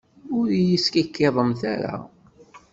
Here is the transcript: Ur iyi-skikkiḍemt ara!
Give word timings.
Ur 0.37 0.47
iyi-skikkiḍemt 0.53 1.61
ara! 1.73 1.95